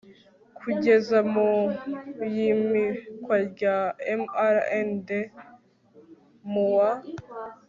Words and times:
kugeza 0.59 1.17
mu 1.33 1.51
iyimikwa 2.27 3.35
rya 3.49 3.77
mrnd 4.19 5.07
mu 6.51 6.65
wa 6.75 6.89